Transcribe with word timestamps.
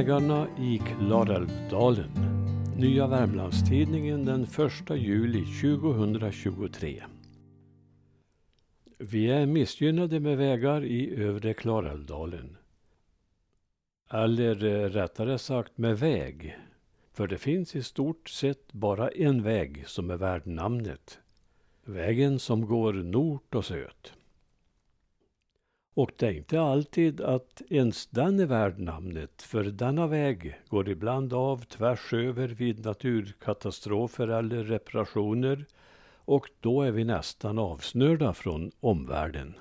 Vägarna 0.00 0.48
i 0.58 0.78
Klarälvdalen. 0.78 2.10
Nya 2.76 3.06
Värmlandstidningen 3.06 4.24
den 4.24 4.42
1 4.42 4.50
juli 4.90 5.44
2023. 5.44 7.02
Vi 8.98 9.30
är 9.30 9.46
missgynnade 9.46 10.20
med 10.20 10.36
vägar 10.36 10.84
i 10.84 11.14
övre 11.14 11.54
Klarälvdalen. 11.54 12.56
Eller 14.10 14.64
eh, 14.64 14.88
rättare 14.88 15.38
sagt 15.38 15.78
med 15.78 15.98
väg. 15.98 16.58
För 17.12 17.26
det 17.26 17.38
finns 17.38 17.76
i 17.76 17.82
stort 17.82 18.28
sett 18.28 18.72
bara 18.72 19.08
en 19.08 19.42
väg 19.42 19.84
som 19.86 20.10
är 20.10 20.16
värd 20.16 20.46
namnet. 20.46 21.18
Vägen 21.84 22.38
som 22.38 22.66
går 22.66 22.92
nort 22.92 23.54
och 23.54 23.64
söt. 23.64 24.12
Och 25.94 26.12
det 26.16 26.26
är 26.26 26.32
inte 26.32 26.60
alltid 26.60 27.20
att 27.20 27.62
ens 27.70 28.06
den 28.06 28.40
är 28.40 28.46
värd 28.46 28.78
namnet, 28.78 29.42
för 29.42 29.64
denna 29.64 30.06
väg 30.06 30.60
går 30.68 30.88
ibland 30.88 31.32
av 31.32 31.64
tvärs 31.64 32.12
över 32.12 32.48
vid 32.48 32.84
naturkatastrofer 32.84 34.28
eller 34.28 34.64
reparationer 34.64 35.66
och 36.24 36.50
då 36.60 36.82
är 36.82 36.90
vi 36.90 37.04
nästan 37.04 37.58
avsnörda 37.58 38.34
från 38.34 38.70
omvärlden. 38.80 39.54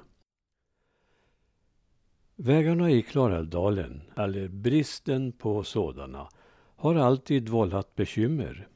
Vägarna 2.35 2.91
i 2.91 3.01
Klarälvdalen, 3.01 4.01
eller 4.17 4.47
bristen 4.47 5.31
på 5.31 5.63
sådana, 5.63 6.29
har 6.75 6.95
alltid 6.95 7.49
vållat 7.49 7.95
bekymmer. 7.95 8.67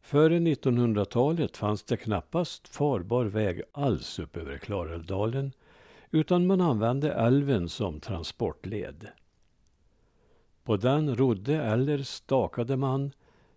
Före 0.00 0.38
1900-talet 0.38 1.56
fanns 1.56 1.82
det 1.82 1.96
knappast 1.96 2.68
farbar 2.68 3.24
väg 3.24 3.62
alls 3.72 4.18
upp 4.18 4.36
över 4.36 4.58
Klarälvdalen 4.58 5.52
utan 6.10 6.46
man 6.46 6.60
använde 6.60 7.12
älven 7.12 7.68
som 7.68 8.00
transportled. 8.00 9.08
På 10.64 10.76
den 10.76 11.16
rodde 11.16 11.56
eller 11.56 11.98
stakade 11.98 12.76
man 12.76 13.12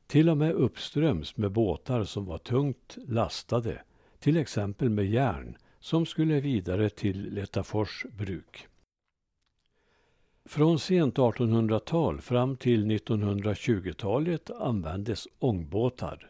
till 0.07 0.29
och 0.29 0.37
med 0.37 0.51
uppströms 0.51 1.37
med 1.37 1.51
båtar 1.51 2.03
som 2.03 2.25
var 2.25 2.37
tungt 2.37 2.97
lastade, 3.07 3.81
till 4.19 4.37
exempel 4.37 4.89
med 4.89 5.05
järn 5.05 5.57
som 5.79 6.05
skulle 6.05 6.39
vidare 6.39 6.89
till 6.89 7.33
Letafors 7.33 8.05
bruk. 8.17 8.67
Från 10.45 10.79
sent 10.79 11.17
1800-tal 11.17 12.21
fram 12.21 12.57
till 12.57 12.85
1920-talet 12.85 14.49
användes 14.49 15.27
ångbåtar. 15.39 16.28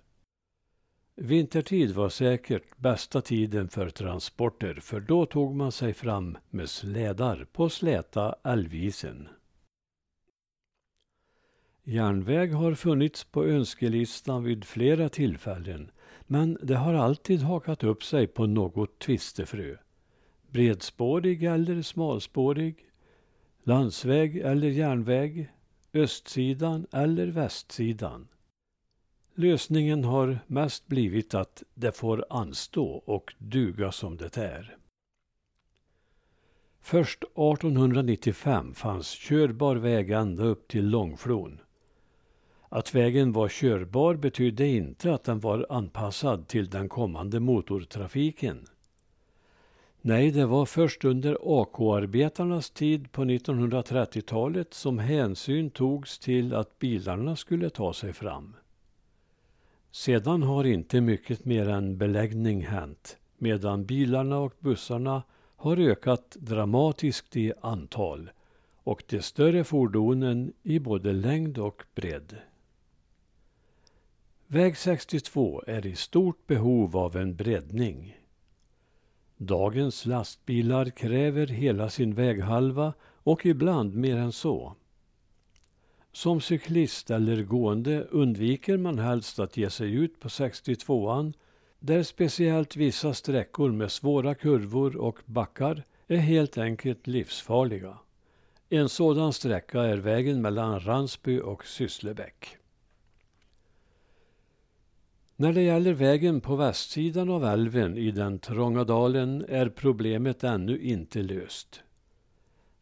Vintertid 1.22 1.92
var 1.92 2.09
säkert 2.09 2.78
bästa 2.78 3.22
tiden 3.22 3.70
för 3.70 3.89
transporter 3.89 4.73
för 4.73 5.00
då 5.00 5.25
tog 5.25 5.56
man 5.56 5.72
sig 5.72 5.94
fram 5.94 6.38
med 6.50 6.70
slädar 6.70 7.48
på 7.52 7.70
släta 7.70 8.36
älvisen. 8.44 9.28
Järnväg 11.84 12.53
har 12.53 12.73
funnits 12.73 13.23
på 13.23 13.45
önskelistan 13.45 14.44
vid 14.44 14.66
flera 14.66 15.09
tillfällen 15.09 15.92
men 16.28 16.58
det 16.64 16.75
har 16.75 16.94
alltid 16.94 17.42
hakat 17.42 17.84
upp 17.84 18.03
sig 18.03 18.28
på 18.28 18.45
något 18.45 19.00
tvistefrö. 19.00 19.75
Bredspårig 20.47 21.44
eller 21.44 21.81
smalspårig, 21.81 22.86
landsväg 23.64 24.38
eller 24.38 24.70
järnväg, 24.70 25.52
östsidan 25.94 26.88
eller 26.92 27.28
västsidan. 27.28 28.28
Lösningen 29.40 30.04
har 30.04 30.40
mest 30.48 30.88
blivit 30.88 31.34
att 31.34 31.64
det 31.73 31.92
får 31.92 32.26
anstå 32.30 33.04
och 33.06 33.34
duga 33.38 33.92
som 33.92 34.18
det 34.18 34.38
är. 34.38 34.78
Först 36.81 37.23
1895 37.23 38.73
fanns 38.73 39.12
körbar 39.12 39.76
väg 39.76 40.12
ända 40.12 40.44
upp 40.44 40.68
till 40.68 40.90
Långflon. 40.90 41.59
Att 42.69 42.96
vägen 42.96 43.31
var 43.31 43.50
körbar 43.50 44.16
betydde 44.16 44.68
inte 44.68 45.13
att 45.13 45.24
den 45.24 45.40
var 45.40 45.66
anpassad 45.69 46.47
till 46.47 46.69
den 46.69 46.90
kommande 46.90 47.40
motortrafiken. 47.40 48.68
Nej, 50.02 50.31
det 50.31 50.46
var 50.46 50.66
först 50.66 51.06
under 51.06 51.38
AK-arbetarnas 51.42 52.69
tid 52.69 53.12
på 53.12 53.24
1930-talet 53.24 54.74
som 54.74 55.00
hänsyn 55.00 55.69
togs 55.69 56.19
till 56.19 56.53
att 56.53 56.80
bilarna 56.80 57.36
skulle 57.36 57.69
ta 57.69 57.94
sig 57.94 58.13
fram. 58.13 58.56
Sedan 59.91 60.44
har 60.44 60.63
inte 60.63 61.01
mycket 61.01 61.45
mer 61.45 61.69
än 61.69 61.97
beläggning 61.97 62.66
hänt 62.66 63.17
medan 63.38 63.85
bilarna 63.85 64.38
och 64.38 64.53
bussarna 64.59 65.23
har 65.55 65.77
ökat 65.77 66.38
dramatiskt 66.39 67.38
i 67.38 67.53
antal 67.61 68.29
och 68.83 69.03
de 69.07 69.22
större 69.22 69.63
fordonen 69.63 70.53
i 70.63 70.79
både 70.79 71.13
längd 71.13 71.57
och 71.57 71.83
bredd. 71.95 72.38
Väg 74.47 74.77
62 74.77 75.63
är 75.67 75.85
i 75.85 75.95
stort 75.95 76.47
behov 76.47 76.97
av 76.97 77.17
en 77.17 77.35
breddning. 77.35 78.17
Dagens 79.38 80.06
lastbilar 80.06 80.89
kräver 80.89 81.47
hela 81.47 81.89
sin 81.89 82.13
väghalva 82.13 82.94
och 83.01 83.45
ibland 83.45 83.95
mer 83.95 84.17
än 84.17 84.31
så. 84.31 84.75
Som 86.12 86.42
cyklist 86.42 87.12
eller 87.12 87.44
gående 87.44 88.03
undviker 88.03 88.78
man 88.78 89.00
helst 89.00 89.40
att 89.40 89.58
ge 89.58 89.70
sig 89.70 89.94
ut 89.94 90.20
på 90.20 90.28
62an 90.28 91.34
där 91.80 92.03
speciellt 92.03 92.75
vissa 92.75 93.14
sträckor 93.14 93.72
med 93.72 93.92
svåra 93.92 94.36
kurvor 94.36 94.98
och 94.98 95.19
backar 95.25 95.84
är 96.08 96.18
helt 96.18 96.58
enkelt 96.58 97.08
livsfarliga. 97.08 97.98
En 98.69 98.90
sådan 98.90 99.34
sträcka 99.34 99.81
är 99.81 99.98
vägen 99.98 100.42
mellan 100.42 100.80
Ransby 100.80 101.40
och 101.40 101.66
Sysslebäck. 101.66 102.58
När 105.36 105.53
det 105.53 105.62
gäller 105.62 105.94
vägen 105.94 106.42
på 106.42 106.56
västsidan 106.56 107.30
av 107.30 107.46
älven 107.46 107.98
i 107.98 108.12
den 108.12 108.40
trånga 108.40 108.84
dalen 108.84 109.46
är 109.50 109.69
problemet 109.69 110.44
ännu 110.44 110.80
inte 110.80 111.22
löst. 111.22 111.84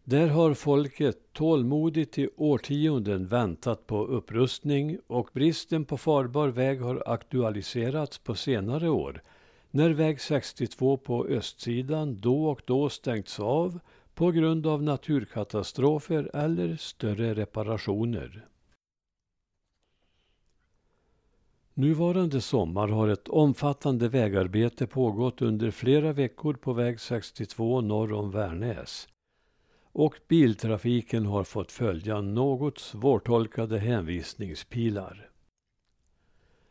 Där 0.09 0.27
har 0.27 0.53
folket 0.53 1.33
tålmodigt 1.33 2.17
i 2.17 2.29
årtionden 2.35 3.27
väntat 3.27 3.87
på 3.87 4.05
upprustning 4.05 4.97
och 5.07 5.29
bristen 5.33 5.85
på 5.85 5.97
farbar 5.97 6.47
väg 6.47 6.81
har 6.81 7.03
aktualiserats 7.05 8.17
på 8.17 8.35
senare 8.35 8.89
år 8.89 9.23
när 9.71 9.89
väg 9.89 10.21
62 10.21 10.97
på 10.97 11.25
östsidan 11.25 12.17
då 12.21 12.45
och 12.45 12.61
då 12.65 12.89
stängts 12.89 13.39
av 13.39 13.79
på 14.13 14.31
grund 14.31 14.67
av 14.67 14.83
naturkatastrofer 14.83 16.31
eller 16.33 16.75
större 16.75 17.33
reparationer. 17.33 18.47
Nuvarande 21.73 22.41
sommar 22.41 22.87
har 22.87 23.07
ett 23.07 23.27
omfattande 23.27 24.09
vägarbete 24.09 24.87
pågått 24.87 25.41
under 25.41 25.71
flera 25.71 26.13
veckor 26.13 26.53
på 26.53 26.73
väg 26.73 26.99
62 26.99 27.81
norr 27.81 28.13
om 28.13 28.31
Värnäs 28.31 29.07
och 29.97 30.15
biltrafiken 30.27 31.25
har 31.25 31.43
fått 31.43 31.71
följa 31.71 32.21
något 32.21 32.79
svårtolkade 32.79 33.79
hänvisningspilar. 33.79 35.29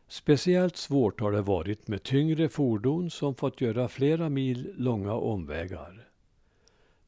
Speciellt 0.07 0.77
svårt 0.77 1.19
har 1.19 1.31
det 1.31 1.41
varit 1.41 1.87
med 1.87 2.03
tyngre 2.03 2.49
fordon 2.49 3.09
som 3.09 3.35
fått 3.35 3.61
göra 3.61 3.87
flera 3.87 4.29
mil 4.29 4.73
långa 4.77 5.13
omvägar. 5.13 6.07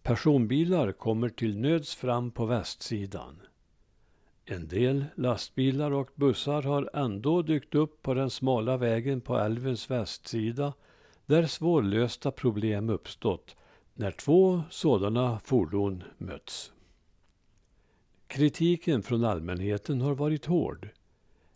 Personbilar 0.04 0.92
kommer 0.92 1.30
till 1.30 1.58
nöds 1.58 1.96
fram 1.96 2.32
på 2.32 2.46
västsidan. 2.46 3.42
En 4.46 4.68
del 4.68 5.06
lastbilar 5.16 5.92
och 5.92 6.10
bussar 6.16 6.62
har 6.62 6.90
ändå 6.94 7.42
dykt 7.42 7.76
upp 7.76 8.02
på 8.02 8.14
den 8.14 8.30
smala 8.30 8.78
vägen 8.78 9.22
på 9.22 9.38
älvens 9.38 9.92
västsida 9.92 10.74
där 11.26 11.46
svårlösta 11.46 12.32
problem 12.32 12.90
uppstått 12.90 13.56
när 14.00 14.12
två 14.12 14.62
sådana 14.70 15.40
fordon 15.40 16.04
möts. 16.18 16.72
Kritiken 18.28 19.04
från 19.04 19.24
allmänheten 19.24 20.02
har 20.02 20.16
varit 20.16 20.46
hård. 20.46 20.90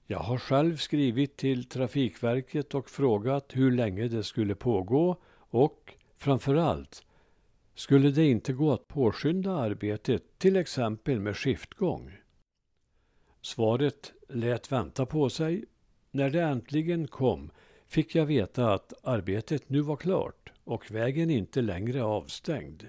Jag 0.08 0.20
har 0.20 0.38
själv 0.38 0.78
skrivit 0.78 1.38
till 1.38 1.66
Trafikverket 1.66 2.74
och 2.74 2.90
frågat 2.90 3.46
hur 3.56 3.72
länge 3.72 4.08
det 4.08 4.24
skulle 4.24 4.56
pågå 4.56 5.18
och 5.36 5.94
framför 6.18 6.56
allt, 6.56 7.04
skulle 7.76 8.12
det 8.12 8.26
inte 8.26 8.54
gå 8.54 8.74
att 8.74 8.88
påskynda 8.88 9.56
arbetet, 9.56 10.24
till 10.38 10.56
exempel 10.56 11.20
med 11.20 11.38
skiftgång? 11.38 12.12
Svaret 13.42 14.14
lät 14.30 14.72
vänta 14.72 15.06
på 15.06 15.30
sig. 15.30 15.66
När 16.12 16.30
det 16.30 16.42
äntligen 16.42 17.08
kom 17.08 17.52
fick 17.88 18.16
jag 18.16 18.26
veta 18.26 18.74
att 18.74 18.94
arbetet 19.04 19.70
nu 19.70 19.82
var 19.82 19.96
klart 19.96 20.53
och 20.64 20.92
vägen 20.92 21.30
inte 21.30 21.62
längre 21.62 22.04
avstängd. 22.04 22.88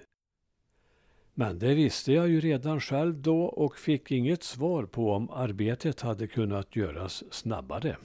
Men 1.35 1.59
det 1.59 1.75
visste 1.75 2.13
jag 2.13 2.29
ju 2.29 2.41
redan 2.41 2.81
själv 2.81 3.23
då 3.23 3.45
och 3.45 3.79
fick 3.79 4.11
inget 4.11 4.43
svar 4.43 4.87
på 4.87 5.13
om 5.13 5.31
arbetet 5.31 6.01
hade 6.01 6.27
kunnat 6.27 6.77
göras 6.77 7.25
snabbare. 7.31 7.97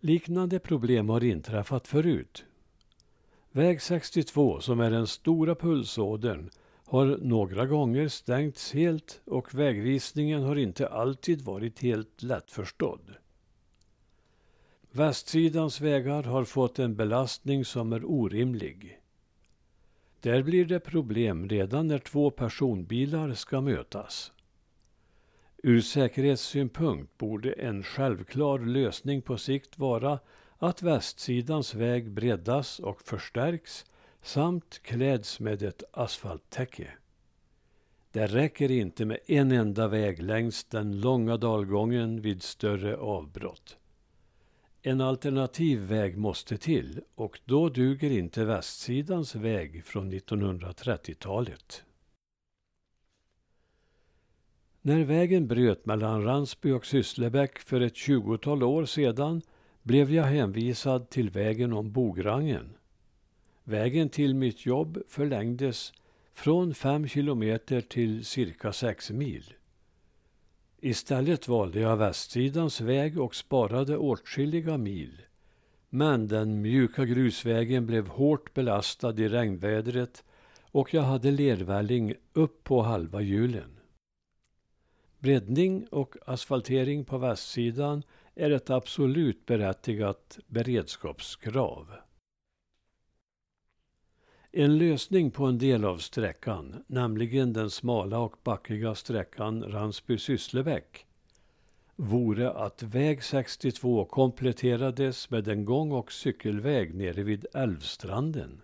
Liknande 0.00 0.58
problem 0.58 1.08
har 1.08 1.24
inträffat 1.24 1.86
förut. 1.86 2.44
Väg 3.50 3.82
62, 3.82 4.60
som 4.60 4.80
är 4.80 4.90
den 4.90 5.06
stora 5.06 5.54
pulsådern, 5.54 6.50
har 6.84 7.06
några 7.06 7.66
gånger 7.66 8.08
stängts 8.08 8.72
helt 8.72 9.20
och 9.24 9.54
vägvisningen 9.54 10.42
har 10.42 10.56
inte 10.56 10.88
alltid 10.88 11.42
varit 11.42 11.80
helt 11.80 12.22
lättförstådd. 12.22 13.23
Västsidans 14.96 15.80
vägar 15.80 16.22
har 16.22 16.44
fått 16.44 16.78
en 16.78 16.96
belastning 16.96 17.64
som 17.64 17.92
är 17.92 18.04
orimlig. 18.04 19.00
Där 20.20 20.42
blir 20.42 20.64
det 20.64 20.80
problem 20.80 21.48
redan 21.48 21.88
när 21.88 21.98
två 21.98 22.30
personbilar 22.30 23.34
ska 23.34 23.60
mötas. 23.60 24.32
Ur 25.62 25.80
säkerhetssynpunkt 25.80 27.18
borde 27.18 27.52
en 27.52 27.82
självklar 27.82 28.58
lösning 28.58 29.22
på 29.22 29.36
sikt 29.36 29.78
vara 29.78 30.18
att 30.58 30.82
västsidans 30.82 31.74
väg 31.74 32.10
breddas 32.10 32.78
och 32.78 33.02
förstärks 33.02 33.84
samt 34.22 34.82
kläds 34.82 35.40
med 35.40 35.62
ett 35.62 35.82
asfalttäcke. 35.92 36.90
Det 38.10 38.26
räcker 38.26 38.70
inte 38.70 39.04
med 39.04 39.18
en 39.26 39.52
enda 39.52 39.88
väg 39.88 40.22
längs 40.22 40.64
den 40.64 41.00
långa 41.00 41.36
dalgången 41.36 42.20
vid 42.20 42.42
större 42.42 42.96
avbrott. 42.96 43.78
En 44.86 45.00
alternativ 45.00 45.80
väg 45.80 46.16
måste 46.16 46.56
till 46.56 47.00
och 47.14 47.40
då 47.44 47.68
duger 47.68 48.10
inte 48.10 48.44
västsidans 48.44 49.34
väg 49.34 49.84
från 49.84 50.12
1930-talet. 50.12 51.84
När 54.82 55.04
vägen 55.04 55.46
bröt 55.46 55.86
mellan 55.86 56.24
Ransby 56.24 56.70
och 56.70 56.86
Sysslebäck 56.86 57.58
för 57.58 57.80
ett 57.80 57.96
tjugotal 57.96 58.62
år 58.62 58.84
sedan 58.84 59.42
blev 59.82 60.12
jag 60.12 60.24
hänvisad 60.24 61.10
till 61.10 61.30
vägen 61.30 61.72
om 61.72 61.92
Bograngen. 61.92 62.76
Vägen 63.62 64.08
till 64.08 64.34
mitt 64.34 64.66
jobb 64.66 64.98
förlängdes 65.08 65.92
från 66.32 66.74
fem 66.74 67.08
kilometer 67.08 67.80
till 67.80 68.24
cirka 68.24 68.72
sex 68.72 69.10
mil. 69.10 69.54
Istället 70.84 71.48
valde 71.48 71.80
jag 71.80 71.96
västsidans 71.96 72.80
väg 72.80 73.20
och 73.20 73.34
sparade 73.34 73.96
åtskilliga 73.96 74.78
mil. 74.78 75.22
Men 75.88 76.28
den 76.28 76.62
mjuka 76.62 77.04
grusvägen 77.04 77.86
blev 77.86 78.08
hårt 78.08 78.54
belastad 78.54 79.20
i 79.20 79.28
regnvädret 79.28 80.24
och 80.70 80.94
jag 80.94 81.02
hade 81.02 81.30
lervälling 81.30 82.14
upp 82.32 82.64
på 82.64 82.82
halva 82.82 83.20
hjulen. 83.20 83.80
Breddning 85.18 85.86
och 85.90 86.16
asfaltering 86.26 87.04
på 87.04 87.18
västsidan 87.18 88.02
är 88.34 88.50
ett 88.50 88.70
absolut 88.70 89.46
berättigat 89.46 90.38
beredskapskrav. 90.46 91.86
En 94.56 94.78
lösning 94.78 95.30
på 95.30 95.46
en 95.46 95.58
del 95.58 95.84
av 95.84 95.98
sträckan, 95.98 96.84
nämligen 96.86 97.52
den 97.52 97.70
smala 97.70 98.18
och 98.18 98.36
backiga 98.44 98.94
sträckan 98.94 99.64
Ransby-Sysslebäck, 99.64 101.06
vore 101.96 102.50
att 102.50 102.82
väg 102.82 103.24
62 103.24 104.04
kompletterades 104.04 105.30
med 105.30 105.48
en 105.48 105.64
gång 105.64 105.92
och 105.92 106.12
cykelväg 106.12 106.94
nere 106.94 107.22
vid 107.22 107.46
Älvstranden. 107.54 108.60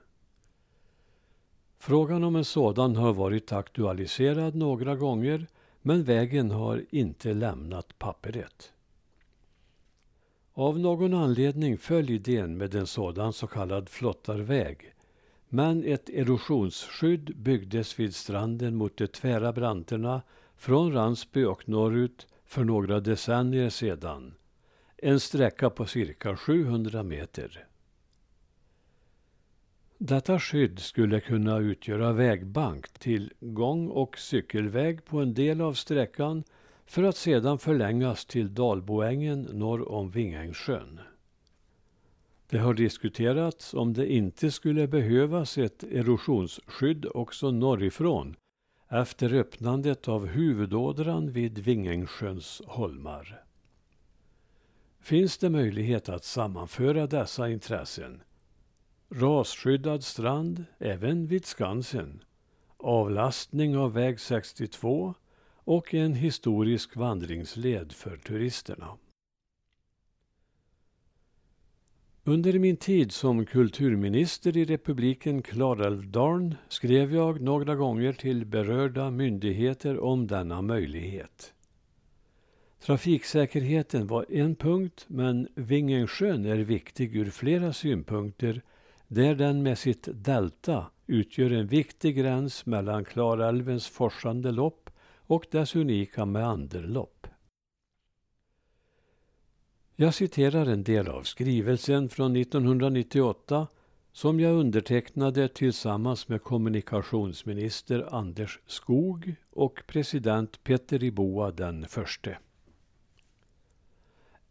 Frågan 1.79 2.25
om 2.25 2.37
en 2.37 2.45
sådan 2.45 2.97
har 2.97 3.13
varit 3.13 3.53
aktualiserad 3.53 4.55
några 4.55 4.97
gånger 4.97 5.47
men 5.83 6.05
vägen 6.05 6.51
har 6.51 6.85
inte 6.91 7.35
lämnat 7.35 7.99
papperet. 7.99 8.73
Av 10.53 10.79
någon 10.79 11.15
anledning 11.15 11.79
föll 11.79 12.11
idén 12.11 12.57
med 12.57 12.75
en 12.75 12.87
sådan 12.87 13.33
så 13.33 13.47
kallad 13.47 13.89
flottarväg 13.89 14.95
men 15.53 15.85
ett 15.85 16.11
erosionsskydd 16.11 17.37
byggdes 17.37 17.99
vid 17.99 18.15
stranden 18.15 18.77
mot 18.77 18.97
de 18.97 19.07
tvära 19.07 19.53
branterna 19.53 20.23
från 20.57 20.93
Ransby 20.93 21.45
och 21.45 21.69
norrut 21.69 22.27
för 22.45 22.65
några 22.65 23.01
decennier 23.01 23.71
sedan. 23.71 24.35
En 24.97 25.21
sträcka 25.21 25.71
på 25.71 25.87
cirka 25.87 26.37
700 26.37 27.03
meter. 27.03 27.67
Detta 29.99 30.39
skydd 30.39 30.79
skulle 30.79 31.21
kunna 31.21 31.59
utgöra 31.59 32.13
vägbank 32.13 32.89
till 32.99 33.33
gång 33.41 33.89
och 33.89 34.19
cykelväg 34.19 35.05
på 35.05 35.21
en 35.21 35.35
del 35.35 35.61
av 35.61 35.73
sträckan 35.73 36.45
för 36.87 37.03
att 37.03 37.17
sedan 37.17 37.59
förlängas 37.59 38.27
till 38.27 38.55
Dalboängen 38.55 39.43
norr 39.43 39.93
om 39.93 40.11
Vingängssjön. 40.11 41.01
Det 42.51 42.59
har 42.59 42.75
diskuterats 42.75 43.75
om 43.75 43.93
det 43.93 44.13
inte 44.13 44.51
skulle 44.51 44.89
behövas 44.89 45.59
ett 45.59 45.83
erosionsskydd 45.83 47.07
också 47.15 47.51
norrifrån 47.51 48.37
efter 48.89 49.35
öppnandet 49.35 50.09
av 50.09 50.27
huvudådran 50.27 51.33
vid 51.33 51.59
Vingängsjöns 51.59 52.63
holmar. 52.67 53.45
Finns 55.01 55.39
det 55.39 55.51
möjlighet 55.51 56.09
att 56.09 56.25
sammanföra 56.25 57.07
dessa 57.07 57.51
intressen? 57.51 58.23
Rasskyddad 59.11 60.05
strand 60.05 60.65
även 60.79 61.27
vid 61.27 61.47
Skansen, 61.47 62.25
avlastning 62.77 63.77
av 63.77 63.93
väg 63.93 64.21
62 64.21 65.15
och 65.55 65.95
en 65.95 66.15
historisk 66.15 66.97
vandringsled 66.97 67.93
för 67.93 68.17
turisterna. 68.17 68.97
Under 72.25 72.59
min 72.59 72.77
tid 72.77 73.13
som 73.13 73.47
kulturminister 73.47 74.57
i 74.57 74.65
republiken 74.65 75.43
Klarälvdalen 75.43 76.55
skrev 76.69 77.15
jag 77.15 77.41
några 77.41 77.75
gånger 77.75 78.13
till 78.13 78.47
berörda 78.47 79.11
myndigheter 79.11 80.01
om 80.01 80.27
denna 80.27 80.63
möjlighet. 80.63 81.55
Trafiksäkerheten 82.81 84.07
var 84.07 84.27
en 84.29 84.55
punkt, 84.55 85.05
men 85.09 85.49
Vingensjön 85.55 86.47
är 86.47 86.57
viktig 86.57 87.17
ur 87.17 87.31
flera 87.31 87.73
synpunkter 87.73 88.63
där 89.09 89.35
den 89.35 89.63
med 89.63 89.79
sitt 89.79 90.09
delta 90.13 90.87
utgör 91.07 91.51
en 91.51 91.67
viktig 91.67 92.17
gräns 92.17 92.67
mellan 92.67 93.05
Klarälvens 93.05 93.89
forsande 93.89 94.51
lopp 94.51 94.91
och 95.17 95.47
dess 95.51 95.77
unika 95.77 96.25
meanderlopp. 96.25 97.20
Jag 100.01 100.15
citerar 100.15 100.67
en 100.67 100.83
del 100.85 101.09
av 101.09 101.23
skrivelsen 101.23 102.09
från 102.09 102.37
1998 102.37 103.67
som 104.13 104.41
jag 104.41 104.53
undertecknade 104.53 105.49
tillsammans 105.49 106.29
med 106.29 106.43
kommunikationsminister 106.43 108.15
Anders 108.15 108.59
Skog 108.67 109.35
och 109.51 109.83
president 109.87 110.65
Peter 110.65 111.05
Iboa 111.05 111.51
den 111.51 111.87
förste. 111.89 112.39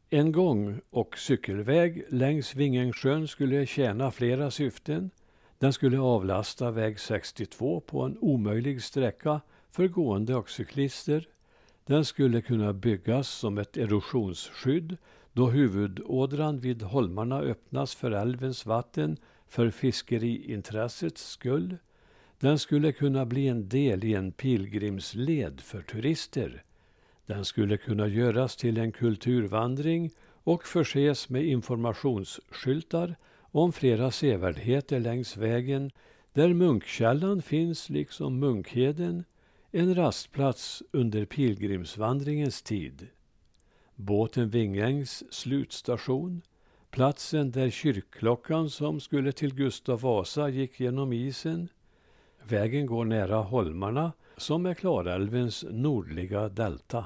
En 0.09 0.31
gång 0.31 0.79
och 0.89 1.17
cykelväg 1.17 2.05
längs 2.09 2.55
Vingängsjön 2.55 3.27
skulle 3.27 3.65
tjäna 3.65 4.11
flera 4.11 4.51
syften. 4.51 5.09
Den 5.57 5.73
skulle 5.73 5.99
avlasta 5.99 6.71
väg 6.71 6.99
62 6.99 7.79
på 7.79 8.01
en 8.01 8.17
omöjlig 8.21 8.83
sträcka 8.83 9.41
för 9.71 9.87
gående 9.87 10.35
och 10.35 10.49
cyklister. 10.49 11.27
Den 11.85 12.05
skulle 12.05 12.41
kunna 12.41 12.73
byggas 12.73 13.29
som 13.29 13.57
ett 13.57 13.77
erosionsskydd 13.77 14.97
då 15.33 15.49
huvudådran 15.49 16.59
vid 16.59 16.81
holmarna 16.81 17.39
öppnas 17.39 17.95
för 17.95 18.11
älvens 18.11 18.65
vatten 18.65 19.17
för 19.47 19.69
fiskeriintressets 19.69 21.29
skull. 21.29 21.77
Den 22.39 22.59
skulle 22.59 22.91
kunna 22.91 23.25
bli 23.25 23.47
en 23.47 23.69
del 23.69 24.03
i 24.03 24.13
en 24.13 24.31
pilgrimsled 24.31 25.61
för 25.61 25.81
turister. 25.81 26.63
Den 27.25 27.45
skulle 27.45 27.77
kunna 27.77 28.07
göras 28.07 28.55
till 28.55 28.77
en 28.77 28.91
kulturvandring 28.91 30.11
och 30.43 30.67
förses 30.67 31.29
med 31.29 31.45
informationsskyltar 31.45 33.15
om 33.51 33.73
flera 33.73 34.11
sevärdheter 34.11 34.99
längs 34.99 35.37
vägen 35.37 35.91
där 36.33 36.53
Munkkällan 36.53 37.41
finns 37.41 37.89
liksom 37.89 38.39
Munkheden, 38.39 39.23
en 39.71 39.95
rastplats 39.95 40.83
under 40.91 41.25
pilgrimsvandringens 41.25 42.61
tid 42.61 43.07
båten 43.99 44.49
Vingängs 44.49 45.23
slutstation, 45.33 46.41
platsen 46.91 47.51
där 47.51 47.69
kyrkklockan 47.69 48.69
som 48.69 48.99
skulle 48.99 49.31
till 49.31 49.55
Gustav 49.55 50.01
Vasa 50.01 50.49
gick 50.49 50.79
genom 50.79 51.13
isen. 51.13 51.67
Vägen 52.43 52.85
går 52.85 53.05
nära 53.05 53.37
holmarna 53.37 54.11
som 54.37 54.65
är 54.65 54.73
Klarälvens 54.73 55.65
nordliga 55.69 56.49
delta. 56.49 57.05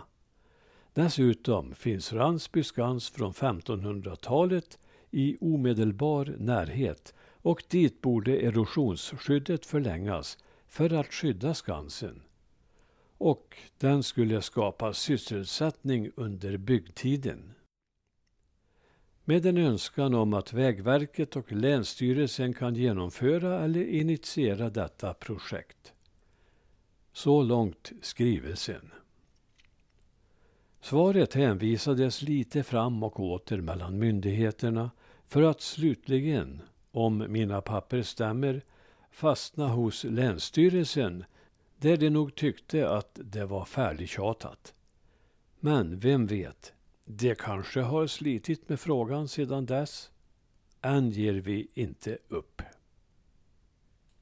Dessutom 0.94 1.76
finns 1.76 2.14
Ransby 2.14 2.64
skans 2.64 3.10
från 3.10 3.34
1500-talet 3.34 4.80
i 5.12 5.38
omedelbar 5.42 6.36
närhet 6.40 7.14
och 7.42 7.64
dit 7.70 8.02
borde 8.02 8.46
erosionsskyddet 8.46 9.66
förlängas 9.66 10.38
för 10.68 10.94
att 10.94 11.14
skydda 11.14 11.54
skansen 11.54 12.22
och 13.24 13.58
den 13.78 14.04
skulle 14.04 14.42
skapa 14.42 14.94
sysselsättning 14.94 16.12
under 16.16 16.58
byggtiden. 16.58 17.54
Med 19.24 19.46
en 19.46 19.58
önskan 19.58 20.14
om 20.14 20.34
att 20.34 20.54
Vägverket 20.54 21.36
och 21.36 21.52
Länsstyrelsen 21.52 22.54
kan 22.54 22.76
genomföra 22.76 23.60
eller 23.64 23.86
initiera 23.86 24.70
detta 24.70 25.14
projekt. 25.14 25.94
Så 27.14 27.44
långt 27.44 27.92
skrivelsen. 28.02 28.92
Svaret 30.82 31.34
hänvisades 31.34 32.22
lite 32.22 32.64
fram 32.64 33.04
och 33.04 33.20
åter 33.20 33.62
mellan 33.62 34.00
myndigheterna 34.00 34.92
för 35.28 35.42
att 35.42 35.62
slutligen, 35.62 36.62
om 36.92 37.26
mina 37.30 37.62
papper 37.62 38.02
stämmer, 38.02 38.62
fastna 39.12 39.68
hos 39.68 40.04
Länsstyrelsen 40.04 41.26
där 41.84 41.98
de 41.98 42.10
nog 42.10 42.36
tyckte 42.36 42.90
att 42.90 43.20
det 43.24 43.46
var 43.46 43.66
färdigtjatat. 43.66 44.74
Men 45.60 46.00
vem 46.00 46.28
vet, 46.28 46.74
de 47.06 47.36
kanske 47.36 47.82
har 47.82 48.08
slitit 48.08 48.70
med 48.70 48.80
frågan 48.80 49.28
sedan 49.28 49.66
dess. 49.66 50.12
Än 50.82 51.10
ger 51.10 51.34
vi 51.34 51.68
inte 51.74 52.18
upp. 52.28 52.62